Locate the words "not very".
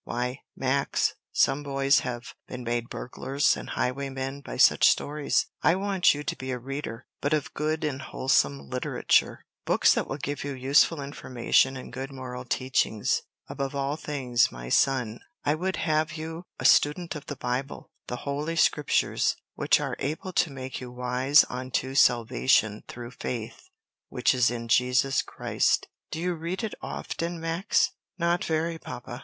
28.17-28.79